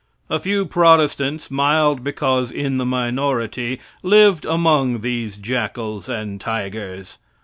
A 0.31 0.39
few 0.39 0.65
Protestants, 0.65 1.51
mild 1.51 2.03
because 2.03 2.51
in 2.51 2.79
the 2.79 2.87
minority, 2.87 3.79
lived 4.01 4.45
among 4.45 5.01
these 5.01 5.37
jackals 5.37 6.09
and 6.09 6.41
tigers. 6.41 7.19